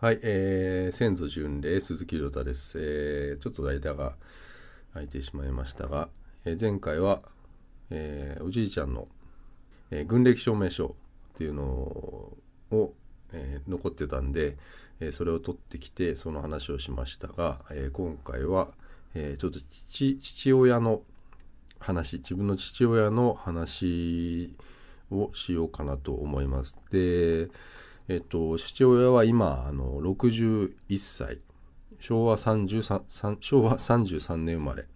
[0.00, 2.78] はい、えー、先祖巡礼鈴木亮太です。
[2.80, 4.16] えー、ちょっと間が
[4.94, 6.08] 空いてしまいましたが、
[6.46, 7.20] えー前回は、
[7.90, 9.08] えーおじいちゃんの、
[9.90, 10.96] えー軍歴証明書
[11.34, 12.94] っていうのを、
[13.34, 14.56] えー残ってたんで、
[15.00, 18.68] えーそれを取ってきてその話をしましたが、えー今回は、
[19.12, 19.60] えーちょっと
[19.90, 21.02] 父父親の
[21.78, 24.56] 話自分の父親の話
[25.10, 26.78] をしようかなと思います。
[26.90, 27.50] で
[28.10, 31.38] えっと、父親は今あの61歳。
[32.00, 34.86] 昭和 33, 3昭和33年生まれ、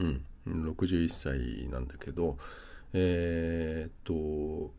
[0.00, 2.38] うん、61歳なんだけど
[2.92, 4.72] えーっと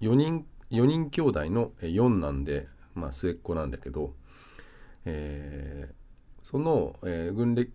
[0.00, 4.14] 4人4人兄弟のえ4男で、まあ、末っ子なんだけど、
[5.04, 5.94] えー
[6.44, 7.70] その、えー軍歴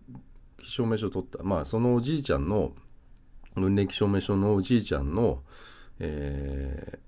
[0.63, 2.71] 証明書を取ったまあそのおじいちゃんの
[3.55, 5.43] 軍歴証明書のおじいちゃんの、
[5.99, 6.99] え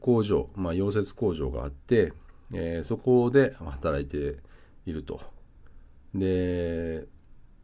[0.00, 2.12] 工場、まあ、溶接工場があって、
[2.52, 4.38] えーそこで働いて
[4.86, 5.20] いると。
[6.14, 7.06] で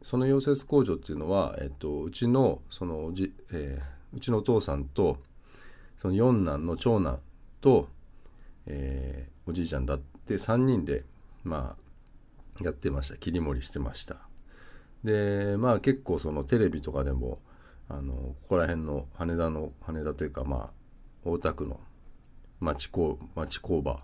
[0.01, 5.17] その溶接工場っていうのは、えっと、うちのそのじ、えーうちのお父さんと
[5.97, 7.19] その四男の長男
[7.61, 7.89] と、
[8.67, 11.05] えーおじいちゃんだって3人で
[11.43, 11.77] ま
[12.59, 14.17] あやってました切り盛りしてました
[15.05, 17.39] でまあ結構そのテレビとかでも
[17.87, 20.69] あのここら辺の羽田の羽田というかまあ
[21.23, 21.79] 大田区の
[22.59, 24.01] 町工町工場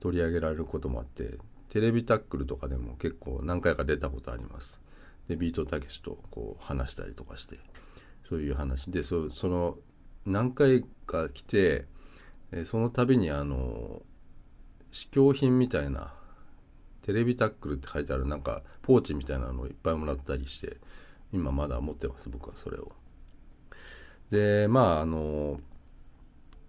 [0.00, 1.38] 取り上げられることもあって
[1.70, 4.80] テレビタックルとかでも結構何回か出たことあります。
[5.28, 7.58] でビートたけしとこう話したりとかして
[8.28, 9.78] そういう話でそその
[10.26, 11.86] 何回か来て
[12.66, 14.02] その度にあの
[14.92, 16.14] 試供品みたいな
[17.02, 20.76] テレビタックルって書いてあるなんかポーチみたいなのをいっぱいもらったりして
[21.32, 22.92] 今まだ持ってます僕はそれを。
[24.30, 25.60] でまああの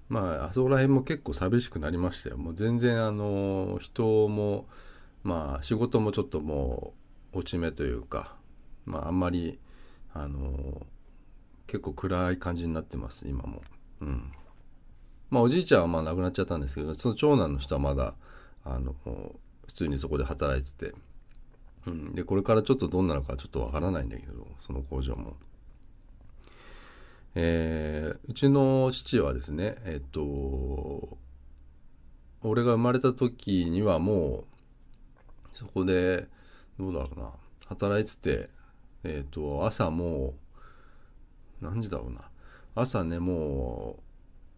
[0.09, 2.37] まああそこら辺も結構寂しくなりましたよ。
[2.37, 4.67] もう全然あの人も
[5.23, 6.93] まあ仕事もちょっとも
[7.33, 8.35] う落ち目というか
[8.85, 9.59] まああんまり
[10.13, 10.85] あの
[11.67, 13.61] 結構暗い感じになってます今も。
[14.01, 14.31] うん。
[15.31, 18.13] まあおじいちゃんはまあ亡くなっちゃったんですけどその長男の人はまだ
[18.63, 18.93] あの
[19.65, 20.95] 普通にそこで働いてて、
[21.87, 25.35] うん、でこれからちょっとどんなのかちょっとわからないんだけどその工場も。
[27.35, 31.17] えーうちの父はですねえっと
[32.41, 34.45] 俺が生まれた時にはも
[35.53, 36.27] うそこで
[36.79, 37.31] どうだろうな
[37.67, 38.49] 働いてて
[39.03, 40.33] えっと朝も
[41.61, 42.29] う何時だろうな
[42.73, 43.97] 朝ねも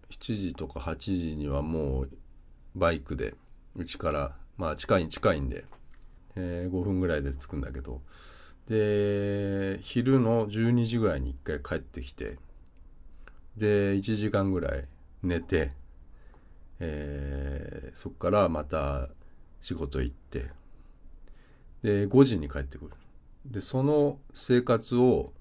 [0.10, 2.10] う7時とか8時にはもう
[2.76, 3.36] バイクで
[3.76, 5.66] うちからまあ近い近いんで、
[6.36, 8.02] えー5分ぐらいで着くんだけど
[8.68, 12.38] で昼の12時ぐらいに1回帰ってきて
[13.58, 14.88] で1時間ぐらい
[15.24, 15.72] 寝て、
[16.80, 19.10] えーそっからまた
[19.62, 20.52] 仕事行って
[21.82, 22.92] で5時に帰ってくる。
[23.46, 25.34] でその生活を、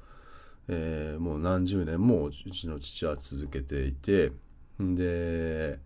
[0.68, 4.32] えーもう何十年もうちの父は続けていて
[4.80, 5.78] で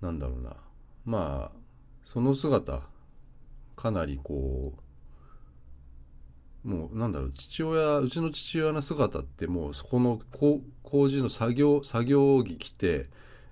[0.00, 0.56] なんだろうな。
[1.04, 1.58] まあ
[2.04, 2.82] その姿
[3.76, 4.80] かなりこう
[6.64, 10.20] もうなんだろう父親うちの父親の姿ってもうそこの
[10.82, 13.08] 工事の作業作業着着て、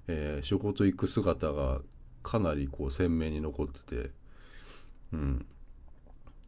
[0.08, 1.80] えー仕事行く姿が
[2.22, 4.10] かなりこう鮮明に残ってて
[5.12, 5.46] うん。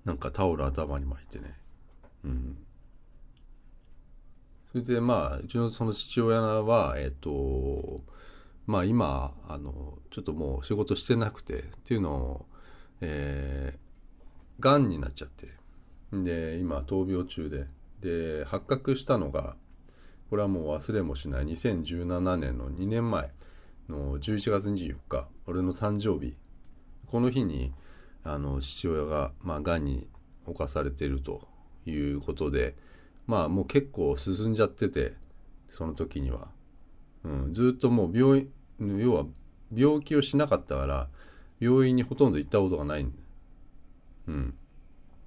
[0.04, 1.54] なんかタオル頭に巻いてね。
[2.24, 2.56] うん。
[4.72, 8.02] それでまあうちのその父親はえっ、と
[8.66, 12.46] まあ今あのちょっともう仕事してなくてっていうのを
[13.00, 15.59] えー、がんになっちゃって。
[16.12, 17.66] で今闘病中で。
[18.00, 19.56] で発覚したのが
[20.30, 23.30] これはもう忘れもしない2017年の2年前
[23.88, 26.34] の11月24日俺の誕生日。
[27.06, 27.72] この日に
[28.22, 30.06] あの父親がまあがんに
[30.46, 31.48] 侵されていると
[31.84, 32.74] いうことで
[33.26, 35.14] まあもう結構進んじゃってて
[35.70, 36.48] その時には、
[37.24, 38.50] うん、ずっともう病院
[38.98, 39.24] 要は
[39.74, 41.08] 病気をしなかったから
[41.58, 43.04] 病院にほとんど行ったことがない。
[43.04, 43.12] ん
[44.28, 44.54] うん。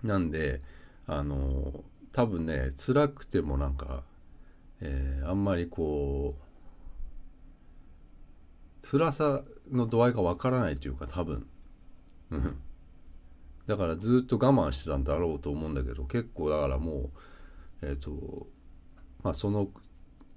[0.03, 0.61] なんで
[1.07, 4.03] あの多分ね辛くてもなんか、
[4.81, 6.35] えーあんまりこ
[8.83, 11.47] う辛さの度合いがわからないというか多分。
[13.67, 17.11] だからずっと我慢してたんだろうと思うんだけど結構だからも
[17.81, 18.47] うえっ、と
[19.23, 19.69] まあその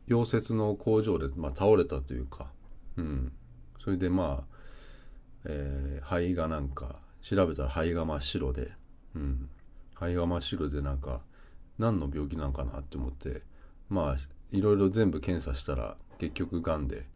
[0.08, 2.52] 溶接の工場で、まあ、倒れたというか
[2.96, 3.32] うん。
[3.82, 4.56] それでまあ
[5.44, 8.70] えー肺がなんか調べたら肺が真っ白で、
[9.16, 9.48] うん、
[9.96, 11.22] 肺が真っ白でなんか
[11.78, 13.42] 何の病気なんかなって思って
[13.90, 14.16] まあ
[14.52, 17.06] いろいろ全部検査したら結局がんで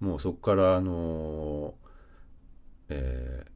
[0.00, 1.72] もうそこからあのー
[2.90, 3.52] えー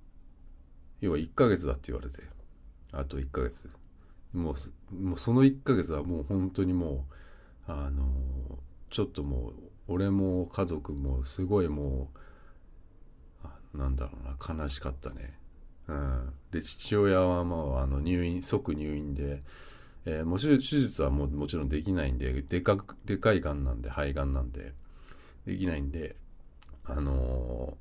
[1.02, 2.20] 要は1ヶ月だって言われて
[2.93, 3.69] あと1ヶ月
[4.32, 4.56] も
[4.93, 7.05] うもうその1ヶ月はもう本当にも
[7.69, 8.06] うあの
[8.90, 9.52] ちょっともう
[9.88, 12.08] 俺も家族もすごいも
[13.75, 15.38] うなんだろうな悲しかったね。
[15.88, 19.43] うん、で父親はまああの入院即入院で、
[20.05, 24.73] えー、もちろん手術はももちろんできないんででかくでかいがんなんで肺がんなんで
[25.47, 26.17] できないんで
[26.85, 27.77] あの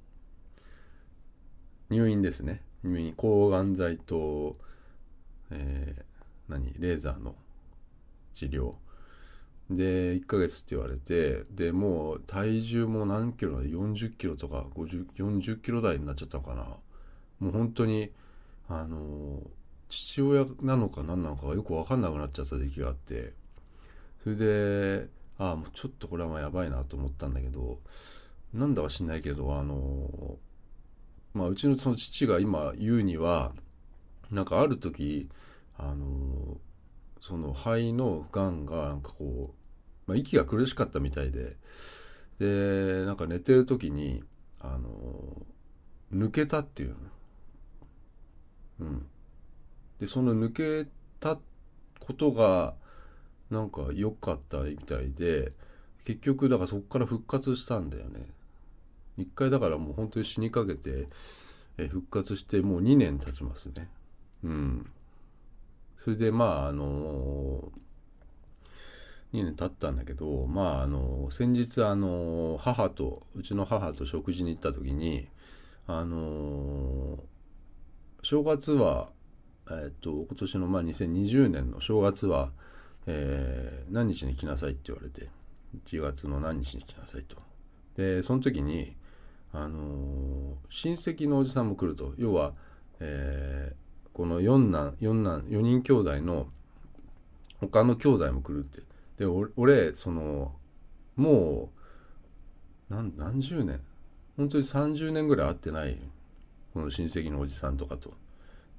[1.89, 2.61] ー、入院ですね。
[2.83, 4.55] 入院抗がん剤と、
[5.51, 7.35] えー、何レーザーの
[8.33, 8.73] 治療。
[9.69, 16.67] で1ヶ月って言われてでもう体重も何キロで40キロとか50 40キロ台になっちゃったのかな。
[17.39, 18.11] もう本当に
[18.67, 19.41] あの
[19.89, 23.33] 父親なのか何なのかがよく分かんなくなっちゃった時期があって
[24.23, 27.79] それでああもうちょっとこれはまあやばいなと思ったんだけど
[28.53, 30.37] なんだか知んないけどあの
[31.33, 33.53] まあうちのその父が今言うには
[34.31, 35.29] なんかある時
[35.77, 36.57] あの
[37.21, 39.53] その肺のがんがなんかこ
[40.07, 41.57] う、まあ、息が苦しかったみたいで
[42.39, 44.23] でなんか寝てる時に
[44.59, 44.89] あの
[46.13, 46.95] 抜けたっていう
[48.79, 49.05] うん。
[49.99, 50.89] でその抜け
[51.19, 51.37] た
[51.99, 52.73] ことが
[53.49, 55.51] なんか良かったみたいで
[56.05, 58.27] 結局だからそこから復活したんだよね。
[59.17, 61.07] 一回だからもう本当に死にかけて
[61.77, 63.89] え復活してもう2年経ちますね。
[64.43, 64.89] うん。
[66.03, 67.71] それでまああの
[69.33, 75.27] 2年経ったんだけどまああの先日あの母とうちの母と食事に行った時に
[75.87, 77.19] あの
[78.25, 79.11] 正月は
[79.69, 82.49] えっと今年のまあ2020年の正月は、
[83.05, 85.29] えー、何日に来なさいって言われて
[85.85, 87.37] 1月の何日に来なさいと。
[87.95, 88.95] でその時に
[89.53, 92.15] あの親戚のおじさんも来ると。
[92.17, 92.53] 要は、
[92.99, 93.85] えー
[94.15, 96.47] この四男四男4人兄弟の
[97.59, 98.81] 他の兄弟も来るって。
[99.19, 99.25] で
[99.55, 100.53] 俺その
[101.15, 101.69] も
[102.89, 103.81] う何何十年？
[104.35, 105.99] 本当に30年ぐらい会ってない。
[106.75, 108.11] この親戚のおじさんとかと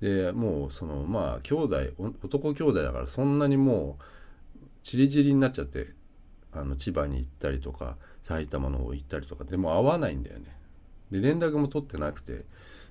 [0.02, 5.94] でもうそのまあ兄弟男兄弟だからそんなにもうちりぢりになっちゃって
[6.52, 10.44] あの千葉に行ったりとか埼玉の方行ったりとかでも会わないんだよね
[11.10, 12.44] で連絡も取ってなくて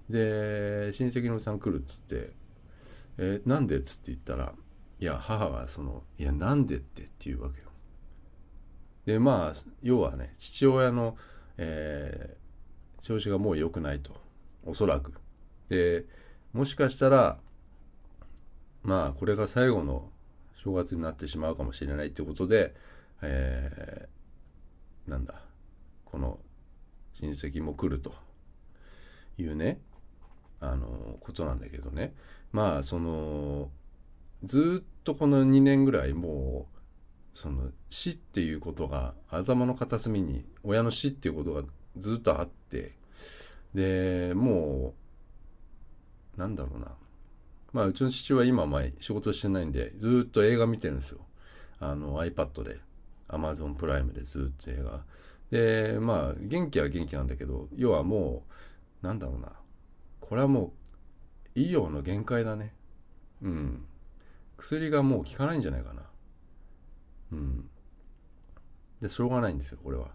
[0.09, 2.31] で親戚のおじさん来るっつって
[3.17, 4.53] 「え、なんで?」っつって言ったら
[4.99, 7.67] いや母がその「いやなんで?」ってって言うわけよ。
[9.05, 11.15] でまあ要はね父親の、
[11.57, 14.24] えー、調子がもう良くないと
[14.65, 15.13] おそらく。
[15.69, 16.05] で
[16.53, 17.39] もしかしたら
[18.83, 20.09] まあこれが最後の
[20.63, 22.73] 正月になってしまうかもしれないってことで、
[23.21, 25.35] えー、なんだ
[26.05, 26.39] この
[27.19, 28.13] 親戚も来ると
[29.37, 29.79] いうね
[30.59, 32.13] あのことなんだけどね
[32.51, 33.69] まあその
[34.43, 41.63] ずっとこの2年ぐらいもうその死っていうことが頭の片隅に親の死っていうことが
[41.97, 42.95] ずっとあって
[43.75, 44.93] でも
[46.37, 46.93] うなんだろうな。
[47.73, 51.19] まあうちの父は今前仕事してないんでずっと映画見てるんですよ。
[51.79, 52.79] あの iPad で
[53.27, 55.03] Amazon プライムでずっと映画。
[55.51, 58.43] でまあ元気は元気なんだけど要はも
[59.03, 59.51] うなんだろうな。
[60.21, 60.73] これはも
[61.55, 62.73] う医療の限界だね。
[63.41, 63.85] うん。
[64.57, 66.03] 薬がもう効かないんじゃないかな。
[67.33, 67.69] うん。
[69.01, 70.11] でしょうがないんですよこれは。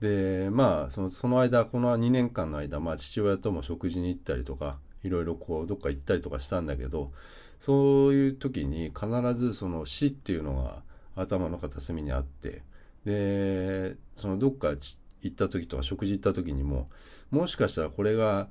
[0.00, 7.12] でまあそのその間この2年間の間まあ父親とも食事に行ったりとかいろいろこうどっか行ったりとかしたんだけど
[7.60, 10.82] そういう時に必ずその死っていうのが
[11.14, 12.62] 頭の片隅にあって
[13.04, 14.96] でそのどっか行
[15.28, 16.88] った時とか食事行った時にも
[17.30, 18.48] もしかしたらこれが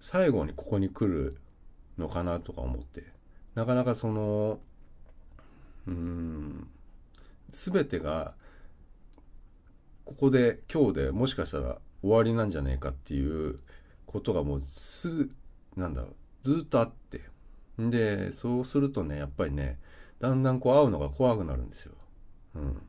[0.00, 1.36] 最後にここに来る
[1.98, 3.04] のかなとか思って
[3.54, 4.58] なかなかその
[5.86, 6.68] うん
[7.50, 8.34] 全てが
[10.04, 13.58] ここで今日でもしかしたら終わりなんじゃねえかっていう
[14.06, 15.30] ことがもうすぐ
[15.76, 16.14] なんだろう。
[16.42, 17.22] ずっとあって。
[17.78, 19.78] でそうするとねやっぱりね
[20.20, 21.92] だんだんこう会うのが怖くなるんですよ。
[22.54, 22.82] うん、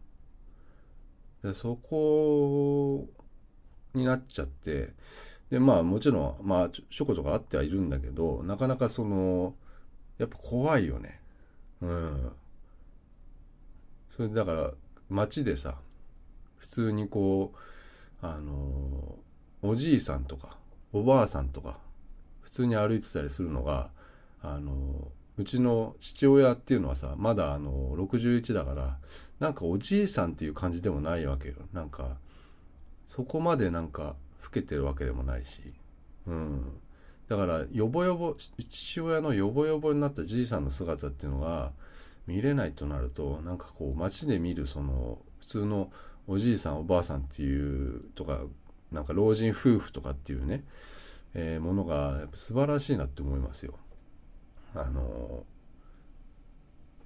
[1.43, 3.07] でそこ
[3.93, 4.93] になっちゃって。
[5.49, 9.53] でまあもちろんまあちょことかあってはいるんだけどなかなかその
[10.17, 11.21] やっぱ怖いよね。
[11.81, 12.31] うん。
[14.15, 14.71] それだから
[15.09, 15.77] 街でさ
[16.63, 19.17] 普通にこうあの
[19.61, 20.55] おじいさんとか
[20.93, 21.77] おばあさんとか
[22.41, 23.89] 普通に歩いてたりするのが
[24.41, 28.97] あのうちの父親っていうのはさまだあの61だから
[29.41, 32.15] なんかおじいさんっていう感じでもないわけよなんか
[33.07, 35.73] そこまでなんか老けてるわけでもないし、
[36.27, 36.79] うん。
[37.27, 41.73] だからよぼよぼ父親のよぼよぼになったじいさんの姿っていうのが
[42.25, 45.91] 見れないとなるとなんかこう街で見るその普通の
[46.27, 48.41] おじいさんおばあさんっていうとか
[48.91, 50.63] なんか老人夫婦とかっていうね、
[51.33, 53.73] えー、ものがやっぱ素晴らしいなって思いますよ。
[54.75, 55.43] あの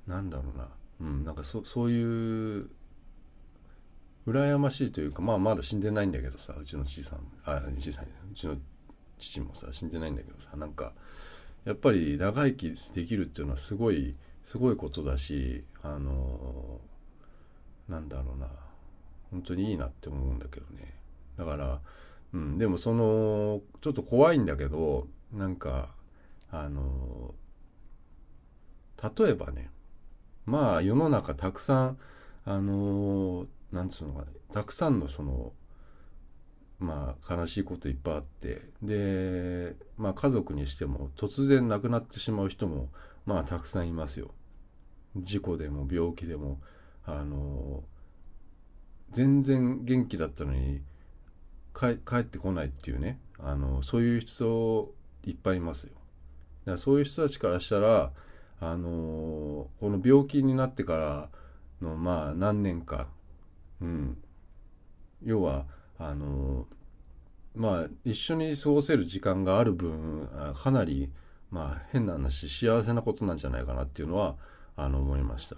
[0.06, 0.70] なんだろうな、
[1.02, 2.70] うん、なんかそそういう
[4.28, 8.58] 羨ましいというかまあまだ死んでないんだけどさうちの父さんあ父さんうちの
[9.20, 10.94] 父もさ死んでないんだけどさなんか
[11.66, 16.80] やっぱり長生きできるっていうのはすごいすごいことだしあの
[17.90, 18.48] なんだろうな
[19.32, 20.96] 本当にいいなって思うんだけどね。
[21.38, 21.82] だから
[22.34, 25.96] うんでもそのちょっと怖いんだけどなんか
[26.50, 27.34] あの
[29.18, 29.70] 例えばね
[30.46, 31.98] まあ世の中たくさん
[32.46, 35.52] あのなんつうのかたくさんのその
[36.80, 42.90] まあ悲しいこといっぱいあってでまあ家族にしても突然亡くなってしまう人も
[43.26, 44.32] まあたくさんいますよ。
[45.16, 46.62] 事故でも病気でも
[47.06, 47.84] あの
[49.12, 50.82] 全然元気だったのに
[51.74, 53.20] 帰ってこないっていうね。
[53.40, 55.92] あのそういう人いっぱいいますよ。
[55.94, 55.98] だ
[56.66, 58.12] からそういう人たちからしたら
[58.60, 61.30] あのこの病気になってか
[61.82, 63.08] らのまあ何年か
[63.82, 64.18] うん。
[65.24, 65.66] 要は
[65.98, 66.68] あの
[67.56, 71.12] まあ一緒に過ごせる時間がある分かなり
[71.50, 74.36] まあ変な話幸せなことなんじゃないかなっていうのは
[74.76, 75.58] あの思いました。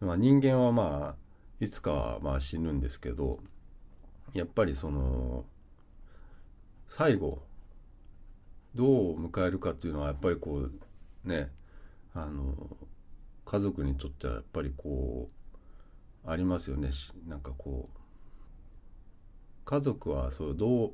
[0.00, 1.27] まあ、人間はまあ
[1.60, 3.40] いつかはまあ死ぬんですけど
[4.32, 5.44] やっぱりその
[6.88, 7.42] 最後
[8.74, 10.68] どう迎えるかっていうのはやっぱりこ
[11.24, 11.50] うね
[12.14, 12.54] あの
[13.44, 15.28] 家族にとってはやっぱりこ
[16.24, 16.90] うありますよね。
[17.26, 17.98] なんかこう
[19.64, 20.92] 家族はそうどう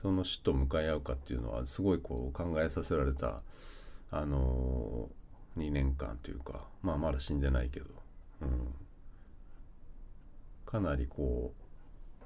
[0.00, 3.42] その死と向かい合うかっていうのはすごいこう考えさせられた
[4.10, 5.08] あの
[5.56, 7.86] 2年間というかまあまだ死んでないけど、
[8.42, 8.74] うん、
[10.68, 11.54] かなりこ
[12.20, 12.24] う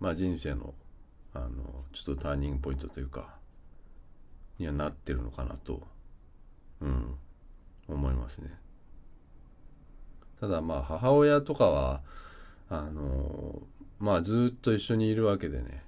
[0.00, 0.72] まあ人生の
[1.34, 1.48] あの
[1.92, 3.34] ちょっとターニングポイントというか
[4.58, 5.86] にはなってるのかなと、
[6.80, 7.14] うん、
[7.86, 8.50] 思いますね。
[10.40, 12.02] ただまあ母親とかは
[12.70, 13.60] あの
[13.98, 15.82] まあずっと一緒にいるわけでね、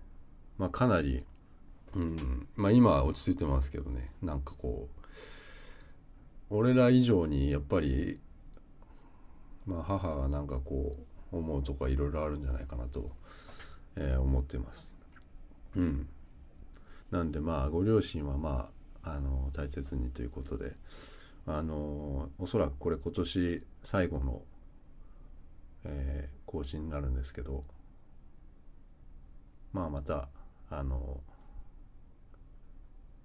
[0.58, 1.24] まあ、かなり、
[1.94, 8.20] うん、まあ今は落ち着いてますけどねなんかこう俺ら以上にやっぱり、
[9.66, 13.06] まあ、母がなんかこう思うとかいろいろあるんじゃないかなと、
[13.96, 14.96] えー、思ってます。
[15.76, 16.08] うん。
[17.10, 18.70] なんでまあご両親はま
[19.02, 20.74] ああの大切にということで
[21.46, 24.42] あのおそらくこれ今年最後の、
[25.84, 27.64] えー、更新になるんですけど
[29.72, 30.28] まあまた
[30.70, 31.20] あの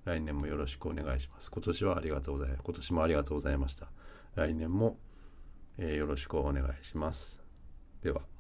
[0.06, 1.50] 来年もよろしくお願いします。
[1.50, 2.62] 今年はありがとうございます。
[2.64, 3.88] 今年もありがとうございました。
[4.36, 4.98] 来年も、
[5.78, 7.43] えー、よろしくお願いします。
[8.04, 8.33] では。